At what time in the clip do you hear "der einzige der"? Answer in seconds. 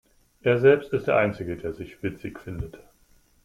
1.05-1.73